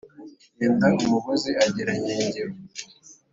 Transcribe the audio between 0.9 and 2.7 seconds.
umugozi ugera nkengero